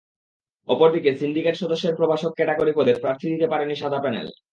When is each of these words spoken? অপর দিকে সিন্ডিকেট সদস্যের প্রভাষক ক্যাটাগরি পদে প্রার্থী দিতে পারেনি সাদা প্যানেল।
অপর 0.67 0.89
দিকে 0.95 1.09
সিন্ডিকেট 1.19 1.55
সদস্যের 1.57 1.97
প্রভাষক 1.99 2.31
ক্যাটাগরি 2.35 2.73
পদে 2.75 2.93
প্রার্থী 3.03 3.25
দিতে 3.33 3.47
পারেনি 3.47 3.75
সাদা 3.75 3.99
প্যানেল। 4.03 4.27